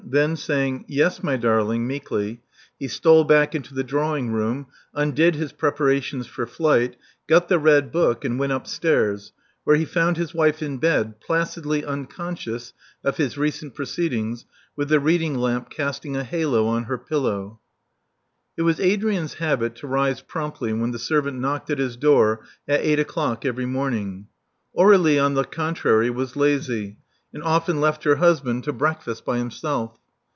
[0.03, 2.43] Then, saying, Yes, my 330 Love Among the Artists darling," meekly,
[2.79, 7.93] he stole back into the drawing room; imdid his preparations for flight; got the red
[7.93, 9.31] book; and went upstairs^
[9.63, 12.73] where he found his wife in bed, placidly unconscious
[13.05, 14.43] of his recent proceedings,
[14.75, 17.61] with the reading lamp casting a halo on her pillow.
[18.57, 22.81] It was Adrian's habit to rise promptly when the servant knocked at his door at
[22.81, 24.27] eight o'clock every morning.
[24.77, 26.97] Aur^lie, on the contrary, was lazy,
[27.33, 29.97] and often left her husband to breakfast by himself.